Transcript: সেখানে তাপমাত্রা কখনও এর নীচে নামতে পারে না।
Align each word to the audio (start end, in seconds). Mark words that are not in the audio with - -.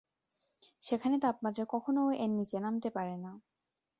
সেখানে 0.81 1.15
তাপমাত্রা 1.19 1.65
কখনও 1.73 2.03
এর 2.15 2.31
নীচে 2.37 2.57
নামতে 2.59 2.89
পারে 2.95 3.15
না। 3.17 3.31